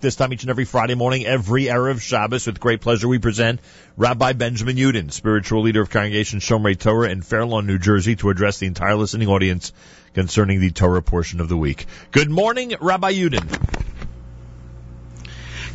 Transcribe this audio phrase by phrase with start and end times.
[0.00, 3.60] This time each and every Friday morning, every Erev Shabbos, with great pleasure, we present
[3.98, 8.30] Rabbi Benjamin Yudin, spiritual leader of Congregation Shomrei Torah in Fair Lawn, New Jersey, to
[8.30, 9.74] address the entire listening audience
[10.14, 11.84] concerning the Torah portion of the week.
[12.12, 13.46] Good morning, Rabbi Yudin.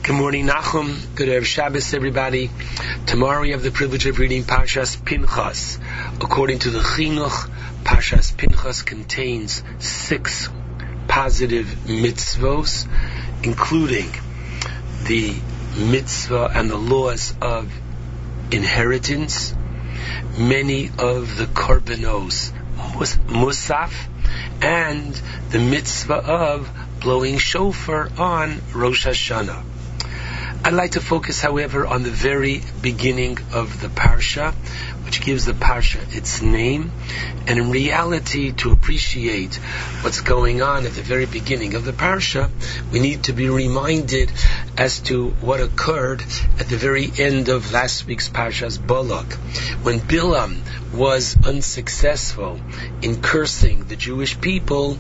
[0.02, 0.98] Good morning, Nachum.
[1.16, 2.50] Good Erev Shabbos, everybody.
[3.06, 5.78] Tomorrow we have the privilege of reading Parshas Pinchas.
[6.20, 7.48] According to the Chinuch,
[7.84, 10.50] Parshas Pinchas contains six
[11.16, 12.86] positive mitzvos
[13.42, 14.12] including
[15.06, 15.34] the
[15.78, 17.72] mitzvah and the laws of
[18.52, 19.56] inheritance,
[20.38, 22.52] many of the korbanos,
[23.30, 23.94] musaf,
[24.62, 25.14] and
[25.52, 26.70] the mitzvah of
[27.00, 29.64] blowing shofar on Rosh Hashanah.
[30.66, 34.54] I'd like to focus, however, on the very beginning of the parsha,
[35.06, 36.92] which gives the parsha its name,
[37.48, 39.56] and in reality, to appreciate
[40.02, 42.50] what's going on at the very beginning of the parsha,
[42.92, 44.32] we need to be reminded
[44.78, 46.22] as to what occurred
[46.60, 49.34] at the very end of last week's parsha's Balak,
[49.84, 50.62] when Bilam
[50.94, 52.60] was unsuccessful
[53.02, 54.98] in cursing the Jewish people.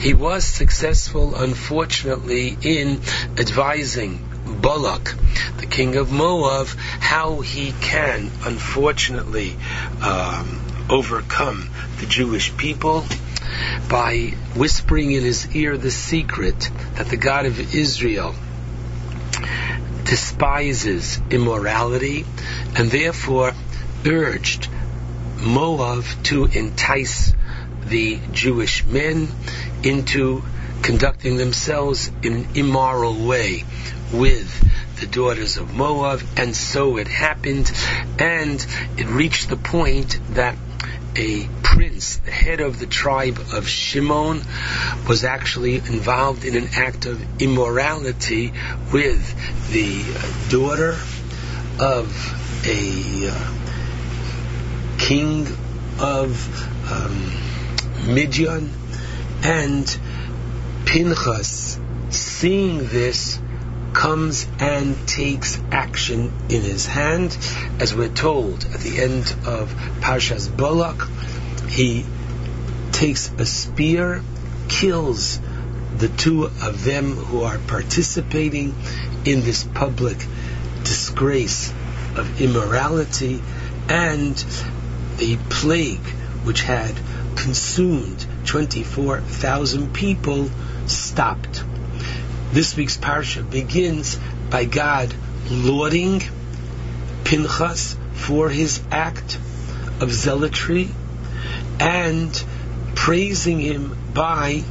[0.00, 3.00] He was successful, unfortunately, in
[3.38, 4.33] advising
[4.64, 5.14] Balak,
[5.58, 9.58] the king of Moab, how he can, unfortunately,
[10.00, 11.68] um, overcome
[12.00, 13.04] the Jewish people
[13.90, 18.34] by whispering in his ear the secret that the God of Israel
[20.04, 22.24] despises immorality
[22.74, 23.52] and therefore
[24.06, 24.70] urged
[25.42, 27.34] Moab to entice
[27.84, 29.28] the Jewish men
[29.82, 30.42] into
[30.80, 33.64] conducting themselves in an immoral way
[34.12, 37.72] with the daughters of Moab, and so it happened,
[38.18, 38.64] and
[38.96, 40.56] it reached the point that
[41.16, 44.42] a prince, the head of the tribe of Shimon,
[45.08, 48.52] was actually involved in an act of immorality
[48.92, 50.02] with the
[50.50, 50.96] daughter
[51.78, 53.54] of a uh,
[54.98, 55.46] king
[55.98, 58.70] of um, Midian,
[59.42, 59.98] and
[60.84, 61.78] Pinchas,
[62.10, 63.38] seeing this,
[63.94, 67.36] comes and takes action in his hand.
[67.80, 71.08] As we're told at the end of Parshas Balak,
[71.68, 72.04] he
[72.92, 74.22] takes a spear,
[74.68, 75.38] kills
[75.96, 78.74] the two of them who are participating
[79.24, 80.18] in this public
[80.82, 81.70] disgrace
[82.16, 83.40] of immorality
[83.88, 84.36] and
[85.16, 86.06] the plague
[86.44, 86.94] which had
[87.36, 90.50] consumed 24,000 people
[90.86, 91.63] stopped.
[92.54, 94.16] This week's parsha begins
[94.48, 95.12] by God
[95.50, 96.22] lauding
[97.24, 99.40] Pinchas for his act
[100.00, 100.88] of zealotry
[101.80, 102.44] and
[102.94, 104.62] praising him by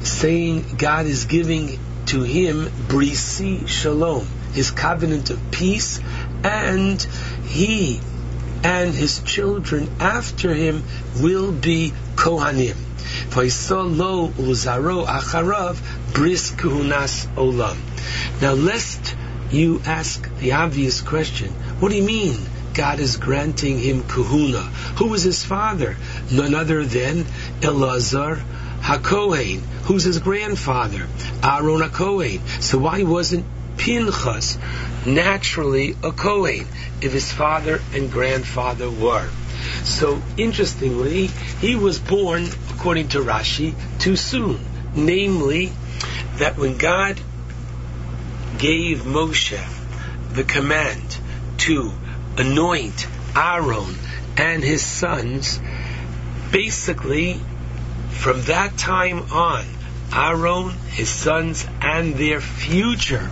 [0.00, 6.00] saying God is giving to him brisi shalom, his covenant of peace,
[6.42, 7.00] and
[7.44, 8.00] he
[8.64, 10.82] and his children after him
[11.22, 12.74] will be kohanim.
[15.06, 15.78] acharav
[16.20, 17.78] bris kuhunas olam.
[18.42, 19.16] Now, lest
[19.50, 21.48] you ask the obvious question,
[21.80, 22.36] what do you mean
[22.74, 24.60] God is granting him kahuna?
[24.98, 25.96] Who was his father?
[26.30, 27.24] None other than
[27.62, 28.38] Elazar
[28.82, 31.08] HaKohen, who's his grandfather,
[31.42, 32.40] Aaron HaKohen.
[32.60, 33.46] So why wasn't
[33.78, 34.58] Pinchas
[35.06, 36.66] naturally a Kohen
[37.00, 39.26] if his father and grandfather were?
[39.84, 41.28] So interestingly,
[41.62, 44.60] he was born, according to Rashi, too soon.
[44.94, 45.72] Namely,
[46.40, 47.20] that when God
[48.58, 49.60] gave Moshe
[50.32, 51.18] the command
[51.58, 51.92] to
[52.38, 53.06] anoint
[53.36, 53.94] Aaron
[54.36, 55.60] and his sons,
[56.50, 57.40] basically
[58.10, 59.64] from that time on,
[60.14, 63.30] Aaron, his sons, and their future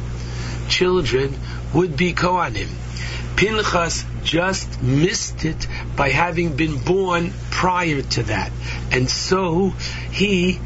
[0.68, 1.34] children
[1.72, 2.68] would be Kohanim.
[3.36, 5.66] Pinchas just missed it
[5.96, 8.52] by having been born prior to that.
[8.90, 9.70] And so
[10.10, 10.60] he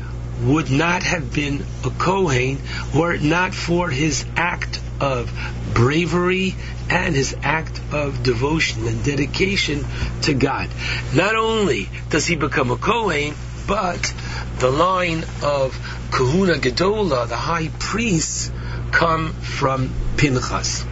[0.44, 2.58] would not have been a Kohen
[2.94, 5.32] were it not for his act of
[5.74, 6.54] bravery
[6.90, 9.84] and his act of devotion and dedication
[10.22, 10.68] to God.
[11.14, 13.34] Not only does he become a Kohen,
[13.66, 14.12] but
[14.58, 15.78] the line of
[16.10, 18.50] Kahuna Gedola, the high priests,
[18.90, 20.84] come from Pinchas.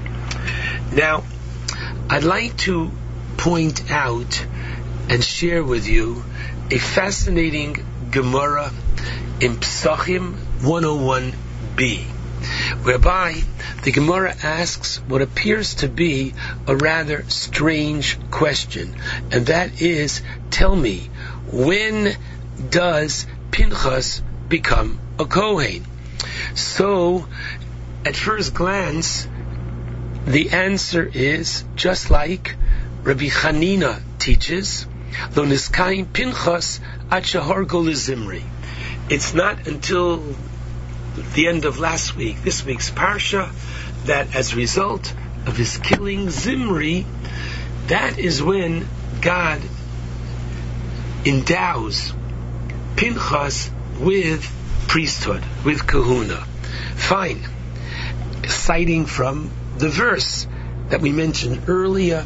[0.92, 1.24] Now,
[2.08, 2.90] I'd like to
[3.36, 4.44] point out
[5.08, 6.24] and share with you
[6.70, 8.70] a fascinating Gemara
[9.40, 12.02] in Psachim 101b,
[12.84, 13.42] whereby
[13.82, 16.34] the Gemara asks what appears to be
[16.66, 18.94] a rather strange question,
[19.30, 21.10] and that is, tell me,
[21.50, 22.16] when
[22.68, 25.84] does Pinchas become a Kohen?
[26.54, 27.26] So,
[28.04, 29.26] at first glance,
[30.26, 32.56] the answer is just like
[33.02, 34.86] Rabbi Hanina teaches,
[35.34, 36.80] Lo niskaim pinchas
[37.10, 38.44] at zimri.
[39.10, 40.22] It's not until
[41.34, 43.50] the end of last week, this week's parsha,
[44.04, 45.12] that as a result
[45.46, 47.04] of his killing Zimri,
[47.88, 48.86] that is when
[49.20, 49.60] God
[51.24, 52.12] endows
[52.94, 54.44] Pinchas with
[54.86, 56.46] priesthood, with kahuna.
[56.94, 57.40] Fine.
[58.46, 60.46] Citing from the verse
[60.90, 62.24] that we mentioned earlier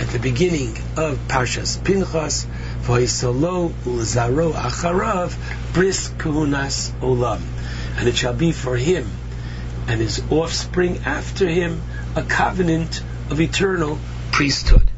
[0.00, 2.46] at the beginning of Parshas Pinchas,
[2.82, 5.34] V'hisalo ulzaro acharav
[5.76, 7.42] bris kahunas olam.
[7.98, 9.10] And it shall be for him
[9.86, 11.82] and his offspring after him
[12.16, 13.98] a covenant of eternal
[14.32, 14.90] priesthood.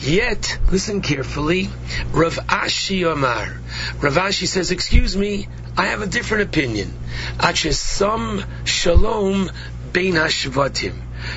[0.00, 1.70] Yet, listen carefully,
[2.10, 3.58] Rav Ashi Omar.
[4.02, 5.48] Rav Ashi says, excuse me,
[5.78, 6.92] I have a different opinion.
[7.38, 9.50] Achesam shalom
[9.94, 10.12] bein.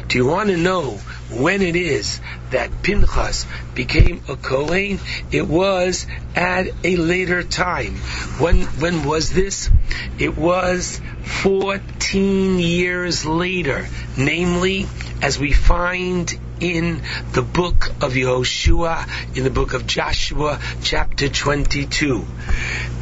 [0.10, 1.00] Do you want to know
[1.32, 5.00] when it is that Pinchas became a Kohen?
[5.32, 6.06] It was
[6.36, 7.96] at a later time.
[8.38, 9.70] When when was this?
[10.20, 13.88] It was 14 years later,
[14.18, 14.88] namely
[15.22, 17.02] as we find in
[17.32, 22.26] the book of Yehoshua, in the book of Joshua, chapter 22.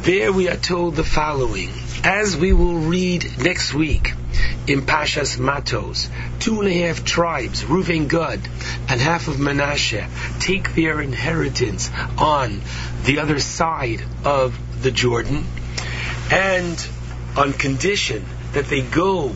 [0.02, 1.70] There we are told the following.
[2.02, 4.12] As we will read next week
[4.66, 6.08] in Pashas Matos,
[6.40, 8.40] two and a half tribes, Reuven Gad
[8.88, 10.08] and half of Manasseh,
[10.40, 12.60] take their inheritance on
[13.04, 15.44] the other side of the Jordan,
[16.30, 16.88] and
[17.36, 19.34] on condition that they go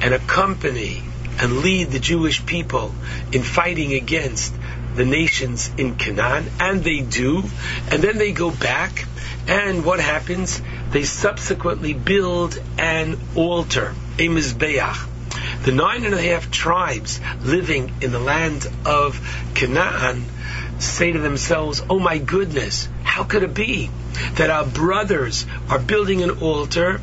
[0.00, 1.02] and accompany
[1.38, 2.94] and lead the Jewish people
[3.32, 4.54] in fighting against
[4.94, 7.42] the nations in Canaan, and they do,
[7.90, 9.06] and then they go back,
[9.46, 10.60] and what happens?
[10.90, 15.08] They subsequently build an altar, a Mizbeach.
[15.64, 19.18] The nine and a half tribes living in the land of
[19.54, 20.24] Canaan
[20.78, 23.90] say to themselves, Oh my goodness, how could it be
[24.34, 27.00] that our brothers are building an altar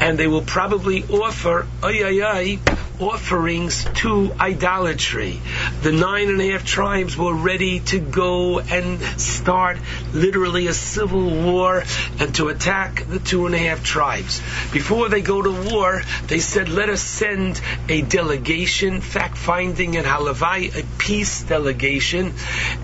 [0.00, 2.58] and they will probably offer, ay, ay, ay,
[3.00, 5.40] offerings to idolatry.
[5.82, 9.78] The nine and a half tribes were ready to go and start
[10.12, 11.82] literally a civil war
[12.20, 14.40] and to attack the two and a half tribes.
[14.72, 20.06] Before they go to war, they said, let us send a delegation, fact finding and
[20.06, 22.34] halavai, a peace delegation,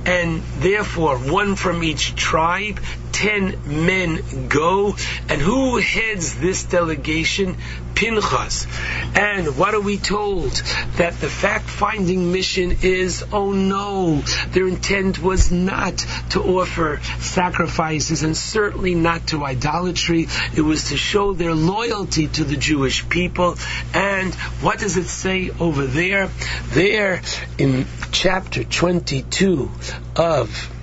[0.05, 2.81] and therefore one from each tribe,
[3.21, 4.97] ten men go,
[5.29, 7.55] and who heads this delegation?
[7.95, 8.67] Pinchas.
[9.15, 10.53] And what are we told?
[10.97, 14.23] That the fact-finding mission is, oh no,
[14.53, 15.99] their intent was not
[16.31, 20.29] to offer sacrifices and certainly not to idolatry.
[20.57, 23.59] It was to show their loyalty to the Jewish people.
[23.93, 24.33] And
[24.63, 26.31] what does it say over there?
[26.71, 27.21] There
[27.59, 29.71] in chapter 22
[30.17, 30.80] of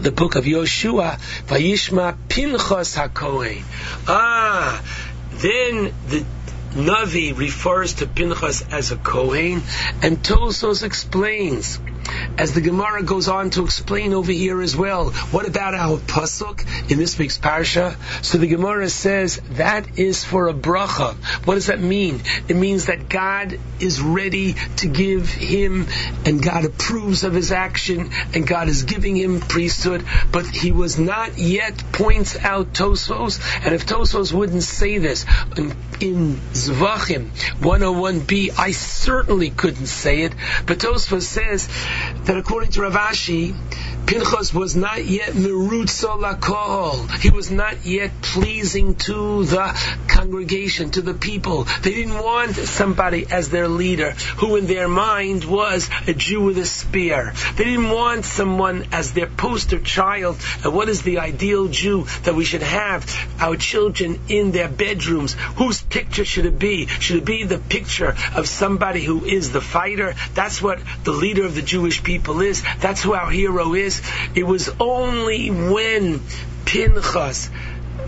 [0.00, 3.62] the book of Yoshua, Vayishma Pinchas HaKohen.
[4.06, 4.82] Ah,
[5.32, 6.24] then the
[6.74, 9.62] Navi refers to Pinchas as a Kohen,
[10.02, 11.78] and Tosfos explains
[12.36, 15.10] as the Gemara goes on to explain over here as well.
[15.10, 17.96] What about our pasuk in this week's parsha?
[18.24, 21.14] So the Gemara says that is for a bracha.
[21.46, 22.22] What does that mean?
[22.48, 25.86] It means that God is ready to give him,
[26.24, 30.98] and God approves of his action, and God is giving him priesthood, but he was
[30.98, 38.58] not yet points out Tosfos, and if Tosfos wouldn't say this in, in Zvachim 101b,
[38.58, 40.32] I certainly couldn't say it,
[40.66, 41.68] but Tosfos says
[42.24, 43.54] that according to Rav Ashi,
[44.08, 47.10] Pinchas was not yet merutza lakol.
[47.20, 51.64] He was not yet pleasing to the congregation, to the people.
[51.82, 56.56] They didn't want somebody as their leader who in their mind was a Jew with
[56.56, 57.34] a spear.
[57.56, 60.38] They didn't want someone as their poster child.
[60.64, 63.04] And what is the ideal Jew that we should have
[63.38, 65.34] our children in their bedrooms?
[65.56, 66.86] Whose picture should it be?
[66.86, 70.14] Should it be the picture of somebody who is the fighter?
[70.32, 72.62] That's what the leader of the Jewish people is.
[72.80, 73.97] That's who our hero is.
[74.34, 76.20] It was only when
[76.64, 77.50] Pinchas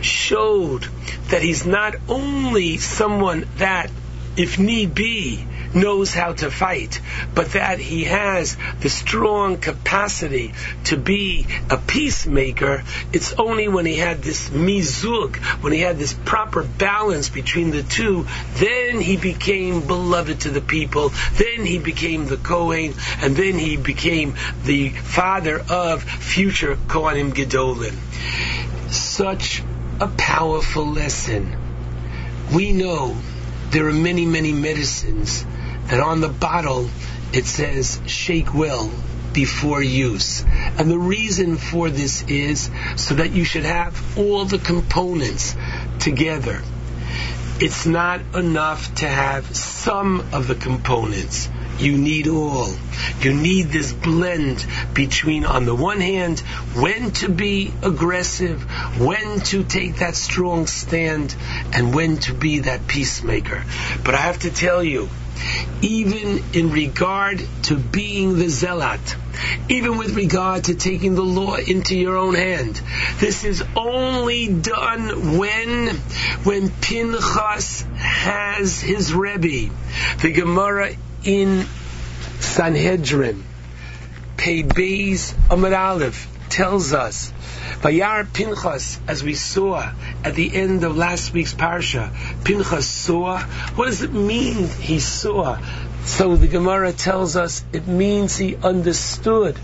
[0.01, 0.87] showed
[1.29, 3.91] that he's not only someone that,
[4.37, 7.01] if need be, knows how to fight,
[7.35, 10.53] but that he has the strong capacity
[10.85, 16.13] to be a peacemaker, it's only when he had this mizug, when he had this
[16.13, 22.27] proper balance between the two, then he became beloved to the people, then he became
[22.27, 24.35] the Kohen, and then he became
[24.65, 27.95] the father of future Kohanim Gedolim.
[28.93, 29.63] Such
[30.01, 31.57] a powerful lesson.
[32.53, 33.17] We know
[33.71, 35.45] there are many, many medicines
[35.91, 36.89] that on the bottle
[37.33, 38.91] it says shake well
[39.33, 40.45] before use.
[40.79, 45.55] And the reason for this is so that you should have all the components
[46.01, 46.63] together.
[47.61, 51.49] It's not enough to have some of the components.
[51.79, 52.73] You need all.
[53.21, 56.41] You need this blend between, on the one hand,
[56.75, 58.63] when to be aggressive,
[58.99, 61.35] when to take that strong stand,
[61.73, 63.65] and when to be that peacemaker.
[64.05, 65.09] But I have to tell you,
[65.83, 69.01] even in regard to being the zealot,
[69.69, 72.81] even with regard to taking the law into your own hand.
[73.19, 75.97] This is only done when,
[76.45, 79.73] when Pinchas has his Rebbe.
[80.23, 80.93] The Gemara
[81.25, 81.67] in
[82.41, 83.45] Sanhedrin,
[84.37, 87.33] Pei Beis Amud Aleph, tells us
[87.83, 89.93] Vayar Pinchas, as we saw
[90.25, 92.13] at the end of last week's parsha,
[92.45, 93.39] Pinchas saw.
[93.39, 95.59] What does it mean he saw?
[96.05, 99.57] So the Gemara tells us it means he understood.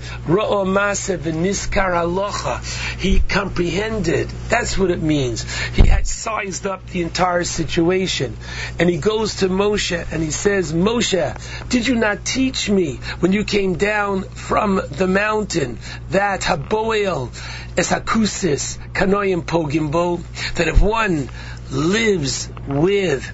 [2.98, 4.28] He comprehended.
[4.48, 5.44] That's what it means.
[5.72, 8.36] He had sized up the entire situation.
[8.78, 13.32] And he goes to Moshe and he says, Moshe, did you not teach me when
[13.32, 15.78] you came down from the mountain
[16.10, 17.30] that Haboel
[17.76, 20.22] Esakusis Kanoyim Pogimbo,
[20.54, 21.28] that if one
[21.70, 23.30] lives with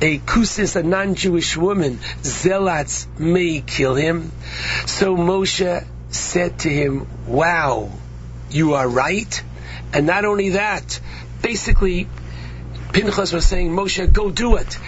[0.00, 4.32] a kusis, a non-Jewish woman, zealots may kill him.
[4.86, 7.90] So Moshe said to him, wow,
[8.50, 9.42] you are right.
[9.92, 11.00] And not only that,
[11.42, 12.08] basically,
[12.92, 14.78] Pinchas was saying, Moshe, go do it.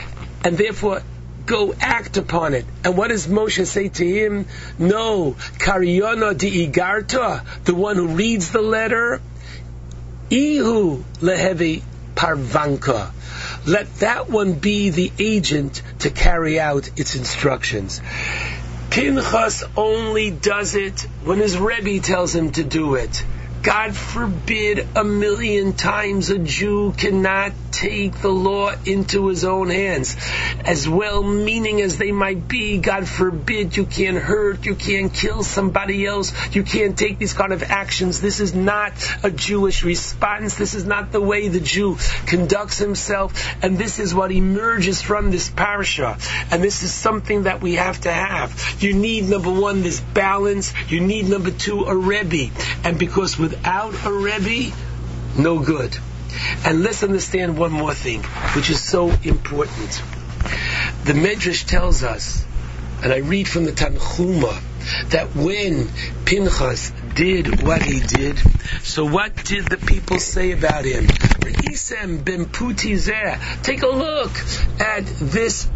[0.44, 1.02] And therefore,
[1.44, 2.64] go act upon it.
[2.84, 4.46] And what does Moshe say to him?
[4.78, 9.20] No, Kariyana di Igarta, the one who reads the letter,
[10.30, 11.82] Ihu lehevi
[12.16, 13.12] parvanka.
[13.66, 18.00] Let that one be the agent to carry out its instructions.
[18.90, 23.25] Pinchas only does it when his Rebbe tells him to do it.
[23.66, 30.16] God forbid a million times a Jew cannot take the law into his own hands.
[30.64, 35.42] As well meaning as they might be, God forbid you can't hurt, you can't kill
[35.42, 38.20] somebody else, you can't take these kind of actions.
[38.20, 38.92] This is not
[39.25, 40.54] a Jewish response.
[40.54, 43.35] This is not the way the Jew conducts himself.
[43.64, 46.18] And this is what emerges from this parasha.
[46.52, 48.76] And this is something that we have to have.
[48.78, 50.73] You need number one, this balance.
[50.88, 52.52] You need number two, a Rebbe.
[52.85, 54.75] And because without a Rebbe,
[55.38, 55.96] no good.
[56.64, 58.22] And let's understand one more thing,
[58.54, 60.02] which is so important.
[61.04, 62.44] The Medrash tells us,
[63.02, 64.60] and I read from the Tanchuma,
[65.10, 65.88] that when
[66.25, 68.38] Pinchas did what he did,
[68.82, 71.06] so what did the people say about him?
[73.62, 74.32] Take a look
[74.80, 75.68] at this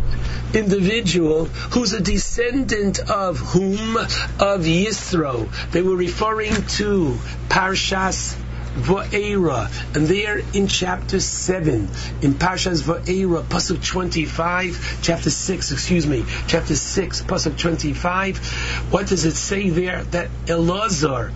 [0.55, 3.97] individual who's a descendant of whom?
[3.97, 5.49] Of Yisro.
[5.73, 8.37] They were referring to Parshas
[8.75, 11.89] Va'era, and there in chapter 7,
[12.23, 18.39] in Parshas Va'era, Pasuk 25, chapter 6, excuse me, chapter 6, Pasuk 25,
[18.93, 20.05] what does it say there?
[20.05, 21.33] That Elazar,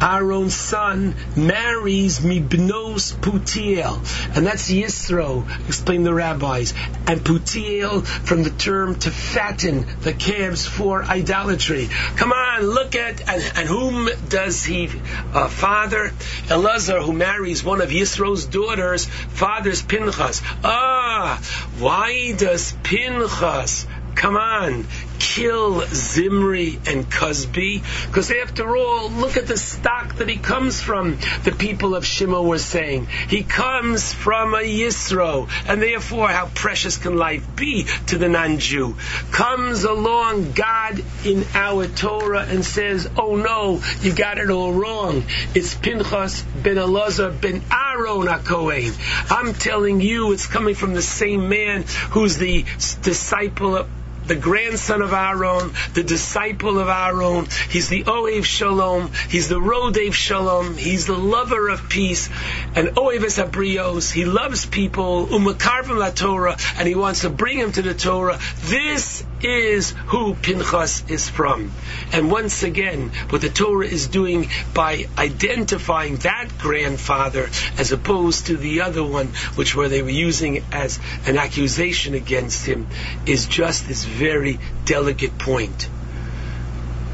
[0.00, 3.96] Aaron's son marries Mibnos Putiel,
[4.36, 6.72] and that's Yisro, explain the rabbis.
[7.06, 11.88] And Putiel from the term to fatten the calves for idolatry.
[12.16, 14.88] Come on, look at and, and whom does he
[15.34, 16.12] uh, father?
[16.48, 20.42] Elazar, who marries one of Yisro's daughters, father's Pinchas.
[20.64, 21.40] Ah,
[21.78, 23.86] why does Pinchas
[24.20, 24.86] come on,
[25.34, 27.82] kill Zimri and Cozbi?
[28.06, 31.18] Because after all, look at the stock that he comes from.
[31.44, 36.96] The people of Shima were saying he comes from a Yisro, and therefore, how precious
[36.96, 38.96] can life be to the non-Jew?
[39.30, 45.24] Comes along God in our Torah and says, "Oh no, you got it all wrong.
[45.54, 48.92] It's Pinchas ben Elazar ben Aaron HaKohen.
[49.30, 52.64] I'm telling you, it's coming from the same man who's the
[53.02, 53.99] disciple of
[54.30, 57.48] the grandson of Aaron, the disciple of Aaron.
[57.68, 59.10] He's the Oev Shalom.
[59.28, 60.76] He's the Rodev Shalom.
[60.76, 62.30] He's the lover of peace.
[62.76, 64.12] And Oev Abrios.
[64.12, 65.26] He loves people.
[65.26, 66.56] Umakarvim la Torah.
[66.76, 68.38] And he wants to bring him to the Torah.
[68.66, 71.72] This is who Pinchas is from.
[72.12, 78.56] And once again, what the Torah is doing by identifying that grandfather as opposed to
[78.56, 82.86] the other one, which where they were using as an accusation against him,
[83.26, 85.88] is just this very delicate point.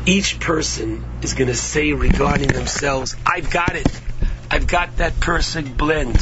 [0.06, 4.00] Each person is going to say regarding themselves, I've got it.
[4.50, 6.16] I've got that Persig blend.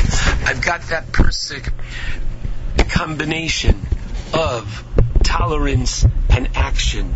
[0.46, 1.70] I've got that Persig
[2.88, 3.78] combination.
[4.34, 5.03] of
[5.36, 7.12] tolerance and action,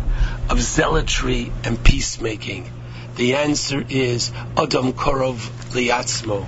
[0.49, 2.69] of zealotry and peacemaking?
[3.15, 5.37] The answer is Adam Korov
[5.71, 6.45] Liatzmo.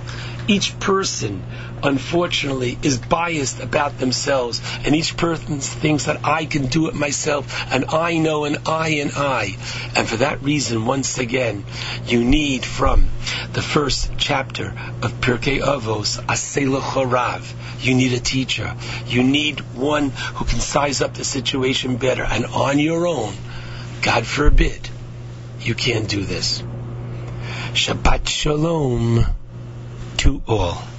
[0.52, 1.42] Each person,
[1.82, 7.72] unfortunately, is biased about themselves, and each person thinks that I can do it myself,
[7.72, 9.56] and I know, and I, and I.
[9.96, 11.64] And for that reason, once again,
[12.04, 13.08] you need from
[13.54, 18.74] the first chapter of Pirkei Avos, Asela Chorav, you need a teacher.
[19.06, 23.32] You need one who can size up the situation better, and on your own,
[24.02, 24.86] God forbid,
[25.60, 26.62] you can't do this.
[27.72, 29.24] Shabbat Shalom
[30.22, 30.91] to all.